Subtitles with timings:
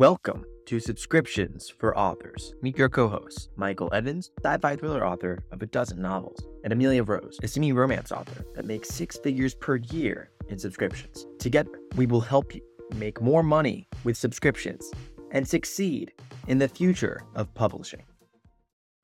[0.00, 2.54] Welcome to Subscriptions for Authors.
[2.62, 6.72] Meet your co hosts, Michael Evans, sci fi thriller author of a dozen novels, and
[6.72, 11.26] Emilia Rose, a semi romance author that makes six figures per year in subscriptions.
[11.38, 12.62] Together, we will help you
[12.94, 14.90] make more money with subscriptions
[15.32, 16.14] and succeed
[16.46, 18.04] in the future of publishing.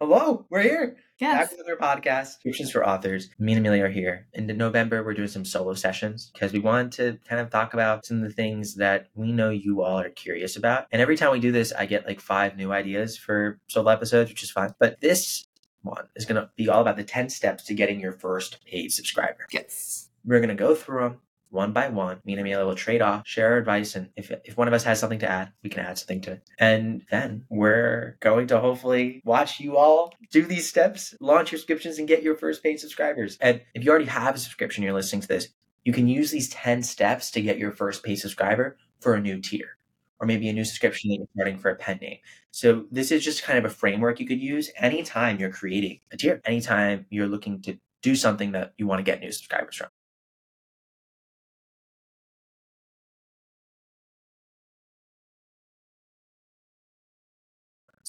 [0.00, 0.96] Hello, we're here.
[1.18, 1.50] Yes.
[1.50, 3.30] Back with our podcast, Subscriptions for Authors.
[3.38, 4.26] Me and Emilia are here.
[4.34, 7.72] And in November, we're doing some solo sessions because we wanted to kind of talk
[7.72, 10.86] about some of the things that we know you all are curious about.
[10.92, 14.30] And every time we do this, I get like five new ideas for solo episodes,
[14.30, 14.74] which is fun.
[14.78, 15.46] But this
[15.82, 18.92] one is going to be all about the 10 steps to getting your first paid
[18.92, 19.46] subscriber.
[19.50, 20.10] Yes.
[20.24, 22.20] We're going to go through them one by one.
[22.24, 24.84] Me and Emilia will trade off, share our advice, and if, if one of us
[24.84, 26.42] has something to add, we can add something to it.
[26.58, 31.98] And then we're going to hopefully watch you all do these steps, launch your subscriptions,
[31.98, 33.38] and get your first paid subscribers.
[33.40, 35.48] And if you already have a subscription, you're listening to this,
[35.84, 39.40] you can use these 10 steps to get your first paid subscriber for a new
[39.40, 39.78] tier.
[40.18, 42.18] Or maybe a new subscription that you're starting for a pen name.
[42.50, 46.16] So this is just kind of a framework you could use anytime you're creating a
[46.16, 49.88] tier, anytime you're looking to do something that you want to get new subscribers from.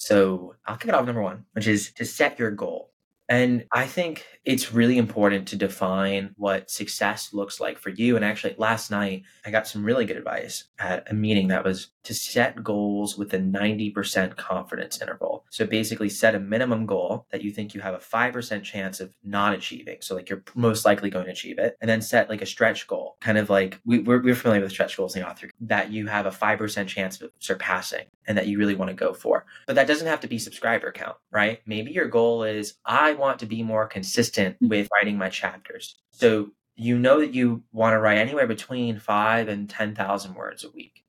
[0.08, 2.92] So I'll kick it off number one, which is to set your goal.
[3.28, 8.16] And I think it's really important to define what success looks like for you.
[8.16, 11.88] And actually, last night, I got some really good advice at a meeting that was
[12.04, 15.44] to set goals with a 90% confidence interval.
[15.50, 19.12] So basically, set a minimum goal that you think you have a 5% chance of
[19.22, 19.98] not achieving.
[20.00, 21.76] So, like, you're most likely going to achieve it.
[21.82, 24.72] And then set like a stretch goal, kind of like we, we're, we're familiar with
[24.72, 28.46] stretch goals in the author, that you have a 5% chance of surpassing and that
[28.46, 29.44] you really want to go for.
[29.66, 31.60] But that doesn't have to be subscriber count, right?
[31.66, 34.68] Maybe your goal is I want to be more consistent Mm-hmm.
[34.68, 36.00] with writing my chapters.
[36.10, 40.70] So you know that you want to write anywhere between five and 10,000 words a
[40.70, 41.04] week.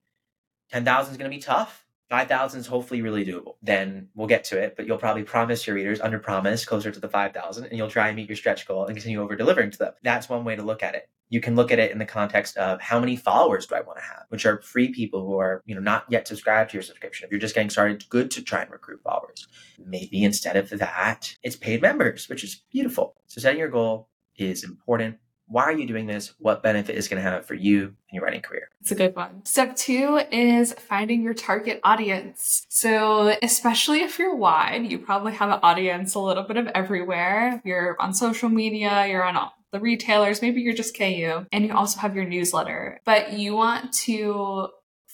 [0.72, 1.86] 10,000 is going to be tough.
[2.10, 3.54] 5,000 is hopefully really doable.
[3.62, 7.00] Then we'll get to it, but you'll probably promise your readers under promise closer to
[7.00, 9.78] the 5,000 and you'll try and meet your stretch goal and continue over delivering to
[9.78, 9.92] them.
[10.02, 11.08] That's one way to look at it.
[11.28, 13.98] You can look at it in the context of how many followers do I want
[13.98, 16.82] to have, which are free people who are, you know, not yet subscribed to your
[16.82, 17.26] subscription.
[17.26, 19.46] If you're just getting started, good to try and recruit followers.
[19.78, 23.14] Maybe instead of that, it's paid members, which is beautiful.
[23.28, 25.18] So setting your goal is important.
[25.50, 26.32] Why are you doing this?
[26.38, 28.68] What benefit is going to have for you in your writing career?
[28.80, 29.44] It's a good one.
[29.44, 32.66] Step two is finding your target audience.
[32.68, 37.60] So, especially if you're wide, you probably have an audience a little bit of everywhere.
[37.64, 41.72] You're on social media, you're on all the retailers, maybe you're just KU, and you
[41.72, 43.00] also have your newsletter.
[43.04, 44.68] But you want to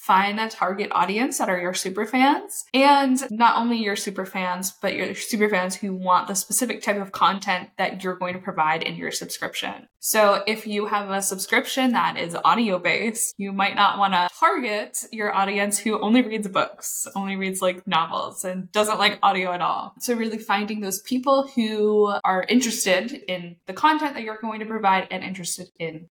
[0.07, 4.73] find a target audience that are your super fans and not only your super fans
[4.81, 8.39] but your super fans who want the specific type of content that you're going to
[8.39, 13.53] provide in your subscription so if you have a subscription that is audio based you
[13.53, 18.45] might not want to target your audience who only reads books only reads like novels
[18.45, 23.57] and doesn't like audio at all so really finding those people who are interested in
[23.67, 26.09] the content that you're going to provide and interested in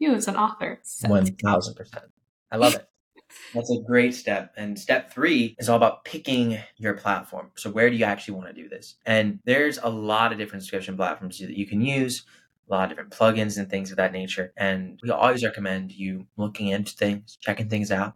[0.00, 2.02] you as an author 1000%.
[2.50, 2.88] I love it.
[3.54, 4.52] That's a great step.
[4.56, 7.50] And step three is all about picking your platform.
[7.54, 8.96] So, where do you actually want to do this?
[9.06, 12.24] And there's a lot of different subscription platforms that you can use,
[12.68, 14.52] a lot of different plugins and things of that nature.
[14.56, 18.14] And we always recommend you looking into things, checking things out.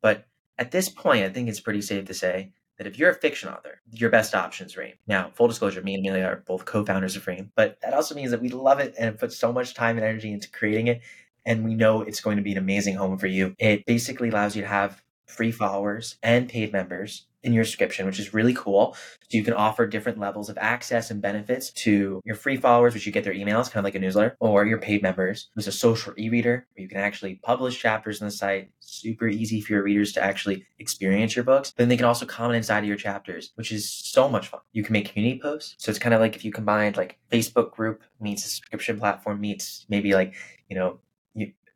[0.00, 0.26] But
[0.58, 3.48] at this point, I think it's pretty safe to say that if you're a fiction
[3.48, 4.76] author, your best option is.
[5.06, 8.30] Now, full disclosure, me and Emilia are both co-founders of Ream, but that also means
[8.30, 11.00] that we love it and put so much time and energy into creating it.
[11.44, 13.54] And we know it's going to be an amazing home for you.
[13.58, 18.20] It basically allows you to have free followers and paid members in your subscription, which
[18.20, 18.94] is really cool.
[18.94, 23.06] So you can offer different levels of access and benefits to your free followers, which
[23.06, 25.48] you get their emails, kind of like a newsletter, or your paid members.
[25.56, 28.70] There's a social e-reader where you can actually publish chapters on the site.
[28.80, 31.72] Super easy for your readers to actually experience your books.
[31.72, 34.60] Then they can also comment inside of your chapters, which is so much fun.
[34.72, 35.74] You can make community posts.
[35.78, 39.40] So it's kind of like if you combined like Facebook group meets a subscription platform
[39.40, 40.34] meets maybe like,
[40.68, 41.00] you know,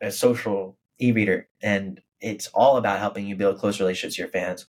[0.00, 4.66] a social e-reader and it's all about helping you build close relationships with your fans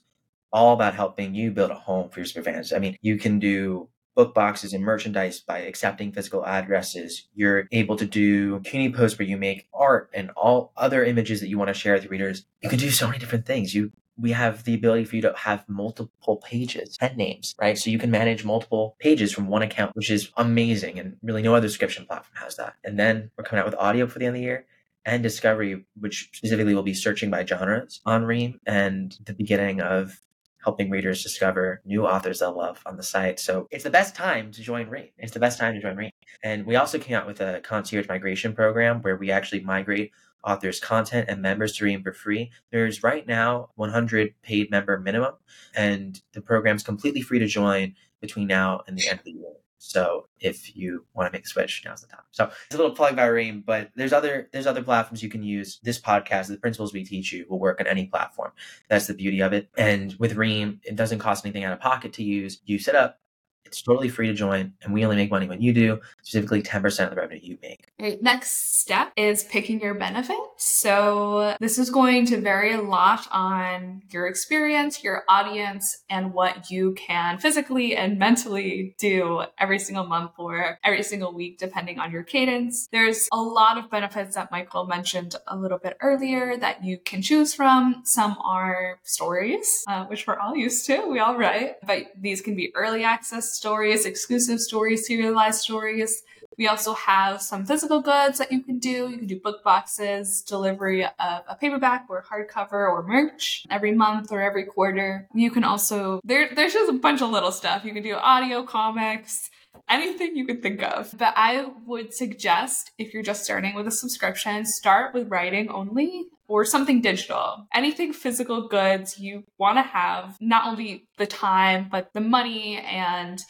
[0.52, 2.72] all about helping you build a home for your super fans.
[2.72, 7.28] I mean, you can do book boxes and merchandise by accepting physical addresses.
[7.36, 11.50] You're able to do community posts where you make art and all other images that
[11.50, 12.46] you want to share with your readers.
[12.64, 13.76] You can do so many different things.
[13.76, 17.78] You we have the ability for you to have multiple pages, pen names, right?
[17.78, 20.98] So you can manage multiple pages from one account, which is amazing.
[20.98, 22.74] And really no other subscription platform has that.
[22.84, 24.66] And then we're coming out with audio for the end of the year
[25.08, 30.20] and discovery, which specifically will be searching by genres on Ream and the beginning of
[30.62, 33.40] helping readers discover new authors they'll love on the site.
[33.40, 35.08] So it's the best time to join Ream.
[35.18, 36.12] It's the best time to join Ream.
[36.44, 40.12] And we also came out with a concierge migration program where we actually migrate
[40.44, 42.52] authors content and members to Ream for free.
[42.72, 45.36] There's right now 100 paid member minimum,
[45.74, 49.54] and the program's completely free to join between now and the end of the year.
[49.78, 52.22] So if you want to make the switch, now's the time.
[52.32, 55.44] So it's a little plug by Ream, but there's other there's other platforms you can
[55.44, 55.80] use.
[55.84, 58.52] This podcast, the principles we teach you, will work on any platform.
[58.90, 59.70] That's the beauty of it.
[59.78, 62.60] And with Ream, it doesn't cost anything out of pocket to use.
[62.66, 63.20] You set up
[63.68, 67.04] it's totally free to join, and we only make money when you do, specifically 10%
[67.04, 67.88] of the revenue you make.
[68.00, 68.22] Right.
[68.22, 70.40] Next step is picking your benefits.
[70.58, 76.70] So, this is going to vary a lot on your experience, your audience, and what
[76.72, 82.12] you can physically and mentally do every single month or every single week, depending on
[82.12, 82.88] your cadence.
[82.92, 87.22] There's a lot of benefits that Michael mentioned a little bit earlier that you can
[87.22, 88.02] choose from.
[88.06, 92.56] Some are stories, uh, which we're all used to, we all write, but these can
[92.56, 96.24] be early access stories, exclusive stories, serialized stories.
[96.58, 99.10] We also have some physical goods that you can do.
[99.10, 101.12] You can do book boxes, delivery of
[101.48, 105.28] a paperback or hardcover or merch every month or every quarter.
[105.36, 107.86] You can also, there, there's just a bunch of little stuff.
[107.86, 109.52] You can do audio comics,
[109.90, 111.14] anything you could think of.
[111.18, 116.26] But I would suggest if you're just starting with a subscription, start with writing only
[116.48, 117.68] or something digital.
[117.74, 123.42] Anything physical goods you want to have, not only the time, but the money and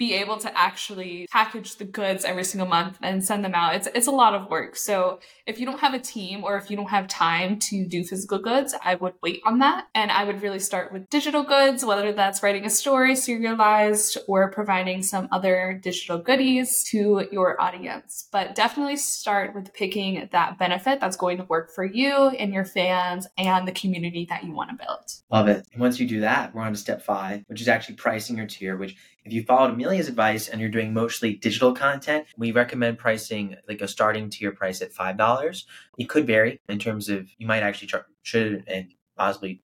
[0.00, 3.74] be able to actually package the goods every single month and send them out.
[3.74, 4.74] It's it's a lot of work.
[4.74, 8.02] So if you don't have a team or if you don't have time to do
[8.02, 9.88] physical goods, I would wait on that.
[9.94, 14.50] And I would really start with digital goods, whether that's writing a story serialized or
[14.50, 18.26] providing some other digital goodies to your audience.
[18.32, 22.64] But definitely start with picking that benefit that's going to work for you and your
[22.64, 25.12] fans and the community that you want to build.
[25.30, 25.66] Love it.
[25.74, 28.46] And once you do that, we're on to step five, which is actually pricing your
[28.46, 32.98] tier, which if you followed Emilia's advice and you're doing mostly digital content, we recommend
[32.98, 35.64] pricing like a starting tier price at $5.
[35.98, 39.62] It could vary in terms of you might actually char- should and possibly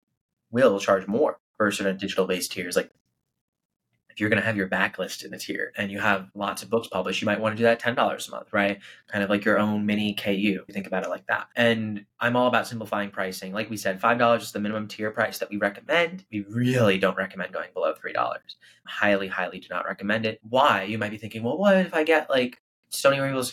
[0.50, 2.90] will charge more for certain digital based tiers like
[4.16, 6.70] if you're going to have your backlist in a tier and you have lots of
[6.70, 8.78] books published, you might want to do that $10 a month, right?
[9.08, 10.64] Kind of like your own mini KU.
[10.72, 11.48] Think about it like that.
[11.54, 13.52] And I'm all about simplifying pricing.
[13.52, 16.24] Like we said, $5 is the minimum tier price that we recommend.
[16.32, 18.38] We really don't recommend going below $3.
[18.86, 20.40] Highly, highly do not recommend it.
[20.48, 20.84] Why?
[20.84, 23.50] You might be thinking, well, what if I get like Stony Orioles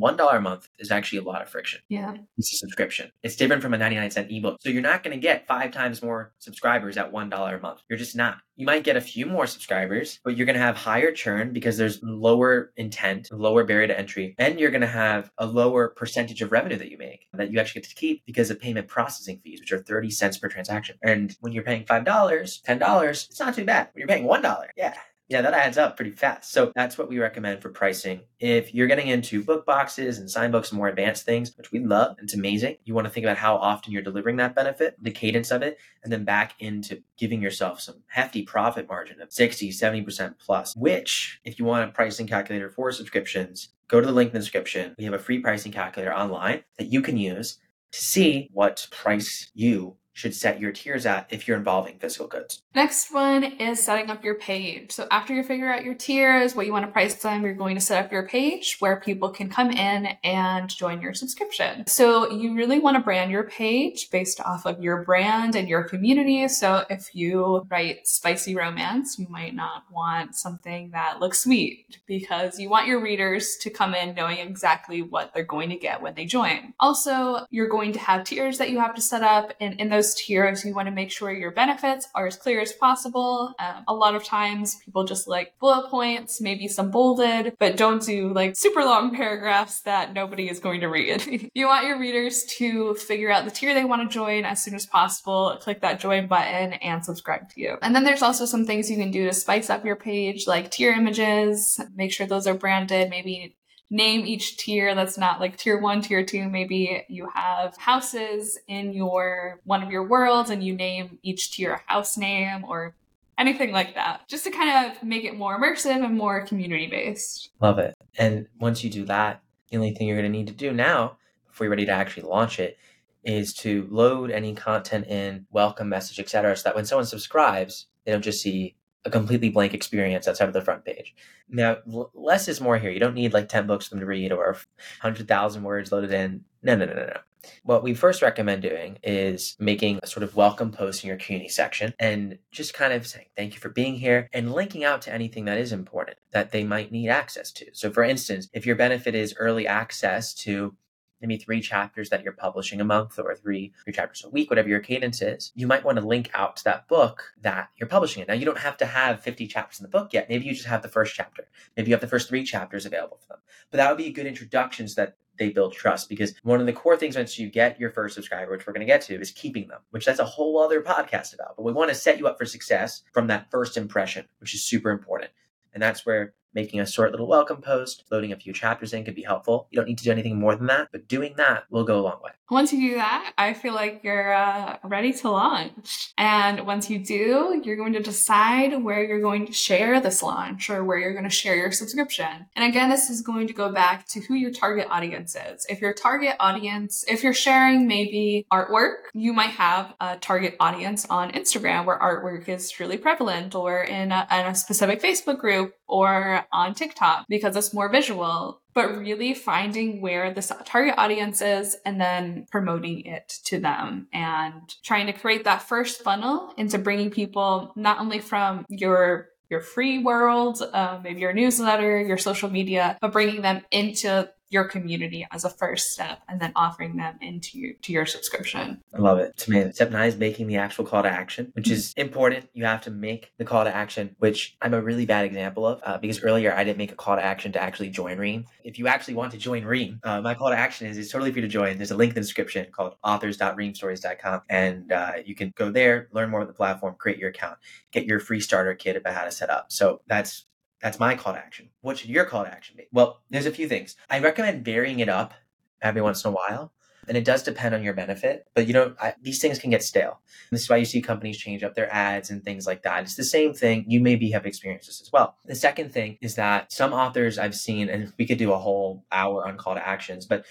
[0.00, 1.80] $1 a month is actually a lot of friction.
[1.88, 2.16] Yeah.
[2.36, 3.10] It's a subscription.
[3.22, 4.58] It's different from a 99 cent ebook.
[4.60, 7.82] So you're not going to get five times more subscribers at $1 a month.
[7.88, 8.38] You're just not.
[8.56, 11.76] You might get a few more subscribers, but you're going to have higher churn because
[11.76, 16.42] there's lower intent, lower barrier to entry, and you're going to have a lower percentage
[16.42, 19.40] of revenue that you make that you actually get to keep because of payment processing
[19.44, 20.96] fees, which are 30 cents per transaction.
[21.02, 23.88] And when you're paying $5, $10, it's not too bad.
[23.92, 24.94] When you're paying $1, yeah,
[25.28, 26.52] yeah, that adds up pretty fast.
[26.52, 28.22] So that's what we recommend for pricing.
[28.40, 31.80] If you're getting into book boxes and sign books and more advanced things, which we
[31.80, 32.78] love, it's amazing.
[32.84, 35.78] You want to think about how often you're delivering that benefit, the cadence of it,
[36.02, 41.40] and then back into giving yourself some hefty profit margin of 60, 70% plus, which
[41.44, 44.94] if you want a pricing calculator for subscriptions, go to the link in the description.
[44.96, 47.58] We have a free pricing calculator online that you can use
[47.92, 52.60] to see what price you should set your tiers at if you're involving physical goods.
[52.74, 54.90] Next one is setting up your page.
[54.90, 57.76] So after you figure out your tiers, what you want to price them, you're going
[57.76, 61.86] to set up your page where people can come in and join your subscription.
[61.86, 65.84] So you really want to brand your page based off of your brand and your
[65.84, 66.48] community.
[66.48, 72.58] So if you write spicy romance, you might not want something that looks sweet because
[72.58, 76.14] you want your readers to come in knowing exactly what they're going to get when
[76.14, 76.74] they join.
[76.80, 80.07] Also, you're going to have tiers that you have to set up and in those
[80.08, 83.54] those tiers, you want to make sure your benefits are as clear as possible.
[83.58, 88.02] Um, a lot of times people just like bullet points, maybe some bolded, but don't
[88.02, 91.50] do like super long paragraphs that nobody is going to read.
[91.54, 94.74] you want your readers to figure out the tier they want to join as soon
[94.74, 97.76] as possible, click that join button and subscribe to you.
[97.82, 100.70] And then there's also some things you can do to spice up your page, like
[100.70, 103.56] tier images, make sure those are branded, maybe
[103.90, 106.48] name each tier that's not like tier one, tier two.
[106.48, 111.72] Maybe you have houses in your one of your worlds and you name each tier
[111.72, 112.94] a house name or
[113.38, 117.50] anything like that, just to kind of make it more immersive and more community based.
[117.60, 117.94] Love it.
[118.18, 121.18] And once you do that, the only thing you're going to need to do now,
[121.46, 122.76] before you're ready to actually launch it,
[123.22, 128.12] is to load any content in, welcome message, etc., so that when someone subscribes, they
[128.12, 131.14] don't just see a completely blank experience outside of the front page.
[131.48, 132.90] Now, l- less is more here.
[132.90, 134.52] You don't need like 10 books for them to read or
[135.00, 136.44] 100,000 words loaded in.
[136.62, 137.20] No, no, no, no, no.
[137.62, 141.48] What we first recommend doing is making a sort of welcome post in your community
[141.48, 145.14] section and just kind of saying thank you for being here and linking out to
[145.14, 147.66] anything that is important that they might need access to.
[147.72, 150.74] So, for instance, if your benefit is early access to
[151.20, 154.68] maybe three chapters that you're publishing a month or three, three chapters a week, whatever
[154.68, 158.22] your cadence is, you might want to link out to that book that you're publishing
[158.22, 158.28] it.
[158.28, 160.28] Now, you don't have to have 50 chapters in the book yet.
[160.28, 161.48] Maybe you just have the first chapter.
[161.76, 163.40] Maybe you have the first three chapters available for them.
[163.70, 166.66] But that would be a good introduction so that they build trust because one of
[166.66, 169.20] the core things once you get your first subscriber, which we're going to get to,
[169.20, 171.56] is keeping them, which that's a whole other podcast about.
[171.56, 174.62] But we want to set you up for success from that first impression, which is
[174.62, 175.30] super important.
[175.72, 179.14] And that's where making a short little welcome post, loading a few chapters in could
[179.14, 179.68] be helpful.
[179.70, 182.02] You don't need to do anything more than that, but doing that will go a
[182.02, 182.30] long way.
[182.50, 186.12] Once you do that, I feel like you're uh, ready to launch.
[186.16, 190.70] And once you do, you're going to decide where you're going to share this launch
[190.70, 192.46] or where you're going to share your subscription.
[192.56, 195.66] And again, this is going to go back to who your target audience is.
[195.68, 201.04] If your target audience, if you're sharing maybe artwork, you might have a target audience
[201.10, 205.74] on Instagram where artwork is really prevalent or in a, in a specific Facebook group
[205.88, 211.76] or on TikTok because it's more visual but really finding where the target audience is
[211.84, 214.52] and then promoting it to them and
[214.84, 219.98] trying to create that first funnel into bringing people not only from your your free
[219.98, 220.62] world,
[221.02, 225.92] maybe your newsletter, your social media, but bringing them into your community as a first
[225.92, 228.82] step and then offering them into to your subscription.
[228.94, 229.46] I love it.
[229.48, 232.48] Me, step nine is making the actual call to action, which is important.
[232.54, 235.80] You have to make the call to action, which I'm a really bad example of
[235.84, 238.46] uh, because earlier I didn't make a call to action to actually join Ream.
[238.64, 241.32] If you actually want to join Ream, uh, my call to action is it's totally
[241.32, 241.76] free to join.
[241.76, 246.30] There's a link in the description called authors.reamstories.com and uh, you can go there, learn
[246.30, 247.58] more about the platform, create your account,
[247.92, 249.70] get your free starter kit about how to set up.
[249.70, 250.46] So that's
[250.80, 251.70] that's my call to action.
[251.80, 252.84] What should your call to action be?
[252.92, 253.96] Well, there's a few things.
[254.08, 255.34] I recommend varying it up
[255.82, 256.72] every once in a while.
[257.06, 259.82] And it does depend on your benefit, but you know, I, these things can get
[259.82, 260.20] stale.
[260.50, 263.02] And this is why you see companies change up their ads and things like that.
[263.02, 263.86] It's the same thing.
[263.88, 265.36] You maybe have experienced this as well.
[265.46, 269.06] The second thing is that some authors I've seen, and we could do a whole
[269.10, 270.44] hour on call to actions, but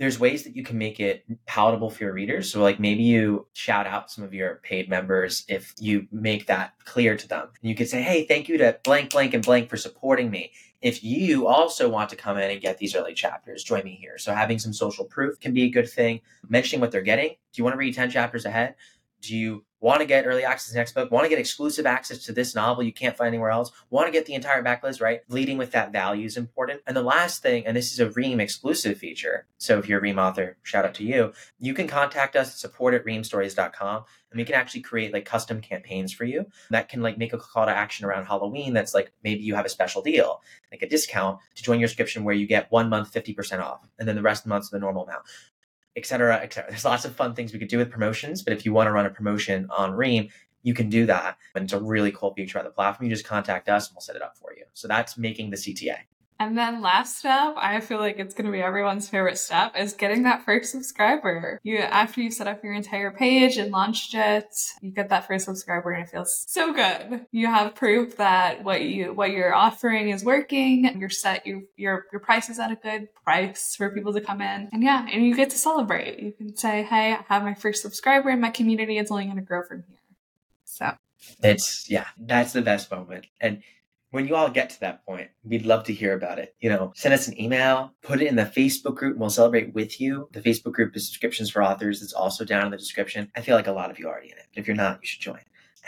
[0.00, 2.50] there's ways that you can make it palatable for your readers.
[2.50, 6.72] So, like maybe you shout out some of your paid members if you make that
[6.86, 7.48] clear to them.
[7.60, 10.52] And you could say, hey, thank you to blank, blank, and blank for supporting me.
[10.80, 14.16] If you also want to come in and get these early chapters, join me here.
[14.16, 16.22] So, having some social proof can be a good thing.
[16.48, 17.28] Mentioning what they're getting.
[17.28, 18.76] Do you want to read 10 chapters ahead?
[19.20, 21.86] Do you want to get early access to the next book, want to get exclusive
[21.86, 25.00] access to this novel you can't find anywhere else, want to get the entire backlist,
[25.00, 25.20] right?
[25.28, 26.82] Leading with that value is important.
[26.86, 29.46] And the last thing, and this is a Ream exclusive feature.
[29.58, 31.32] So if you're a Ream author, shout out to you.
[31.58, 35.60] You can contact us at support at reamstories.com and we can actually create like custom
[35.60, 39.12] campaigns for you that can like make a call to action around Halloween that's like
[39.24, 42.46] maybe you have a special deal, like a discount to join your subscription where you
[42.46, 45.22] get one month 50% off and then the rest of the month's the normal amount
[45.96, 46.70] etc., etc.
[46.70, 48.92] There's lots of fun things we could do with promotions, but if you want to
[48.92, 50.28] run a promotion on Ream,
[50.62, 51.36] you can do that.
[51.54, 53.08] And it's a really cool feature of the platform.
[53.08, 54.64] You just contact us and we'll set it up for you.
[54.74, 55.96] So that's making the CTA.
[56.40, 59.92] And then last step, I feel like it's going to be everyone's favorite step is
[59.92, 61.60] getting that first subscriber.
[61.62, 64.46] You, after you set up your entire page and launched it,
[64.80, 67.26] you get that first subscriber and it feels so good.
[67.30, 70.98] You have proof that what you, what you're offering is working.
[70.98, 74.40] You're set, you, your, your price is at a good price for people to come
[74.40, 74.70] in.
[74.72, 76.22] And yeah, and you get to celebrate.
[76.22, 78.96] You can say, Hey, I have my first subscriber in my community.
[78.96, 79.98] It's only going to grow from here.
[80.64, 80.94] So
[81.42, 83.26] it's, yeah, that's the best moment.
[83.42, 83.62] And
[84.10, 86.54] when you all get to that point, we'd love to hear about it.
[86.60, 89.72] You know, send us an email, put it in the Facebook group, and we'll celebrate
[89.74, 90.28] with you.
[90.32, 92.02] The Facebook group is Subscriptions for Authors.
[92.02, 93.30] It's also down in the description.
[93.36, 94.46] I feel like a lot of you are already in it.
[94.54, 95.40] If you're not, you should join.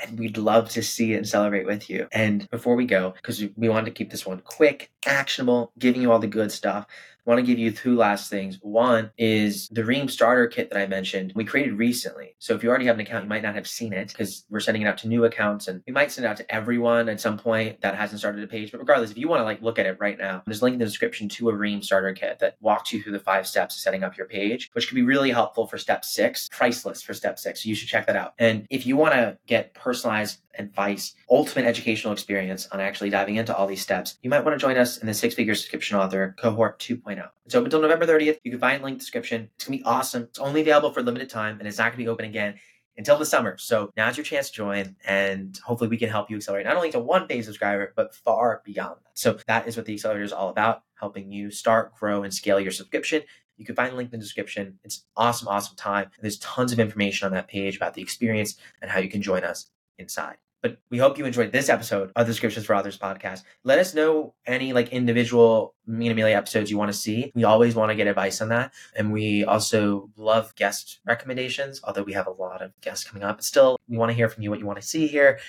[0.02, 2.08] And we'd love to see it and celebrate with you.
[2.12, 6.10] And before we go, because we wanted to keep this one quick, actionable, giving you
[6.10, 6.86] all the good stuff,
[7.24, 8.58] I want to give you two last things.
[8.62, 12.34] One is the Ream starter kit that I mentioned, we created recently.
[12.40, 14.58] So if you already have an account, you might not have seen it because we're
[14.58, 17.20] sending it out to new accounts and we might send it out to everyone at
[17.20, 18.72] some point that hasn't started a page.
[18.72, 20.74] But regardless, if you want to like look at it right now, there's a link
[20.74, 23.76] in the description to a Ream starter kit that walks you through the five steps
[23.76, 27.14] of setting up your page, which can be really helpful for step six, priceless for
[27.14, 27.62] step six.
[27.62, 28.34] So you should check that out.
[28.38, 33.54] And if you want to get personalized advice, ultimate educational experience on actually diving into
[33.56, 36.34] all these steps, you might want to join us in the six figure subscription author
[36.38, 37.28] cohort 2.0.
[37.44, 38.38] It's open until November 30th.
[38.44, 39.48] You can find link description.
[39.54, 40.24] It's going to be awesome.
[40.24, 42.54] It's only available for a limited time and it's not going to be open again
[42.96, 43.56] until the summer.
[43.58, 46.90] So now's your chance to join, and hopefully we can help you accelerate not only
[46.92, 49.18] to one paid subscriber, but far beyond that.
[49.18, 52.60] So that is what the accelerator is all about, helping you start, grow, and scale
[52.60, 53.22] your subscription.
[53.56, 54.78] You can find a link in the description.
[54.82, 56.10] It's awesome, awesome time.
[56.20, 59.44] There's tons of information on that page about the experience and how you can join
[59.44, 60.36] us inside.
[60.62, 63.42] But we hope you enjoyed this episode of the Subscriptions for Authors podcast.
[63.64, 67.32] Let us know any like individual Me and Emilia episodes you want to see.
[67.34, 68.72] We always want to get advice on that.
[68.94, 73.38] And we also love guest recommendations, although we have a lot of guests coming up.
[73.38, 75.40] But still, we want to hear from you what you want to see here.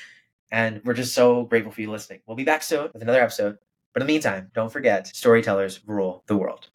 [0.52, 2.22] And we're just so grateful for you listening.
[2.26, 3.60] We'll be back soon with another episode.
[3.94, 6.70] But in the meantime, don't forget storytellers rule the world.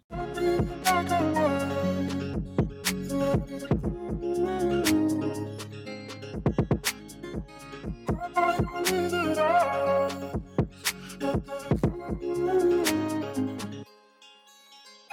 [8.59, 8.89] Thank
[12.63, 12.88] you.